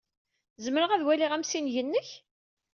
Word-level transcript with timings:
Zemreɣ 0.63 0.91
ad 0.91 1.03
waliɣ 1.05 1.31
amsineg-nnek? 1.33 2.09